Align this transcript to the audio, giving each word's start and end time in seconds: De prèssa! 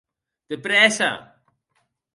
De 0.53 0.57
prèssa! 0.63 1.11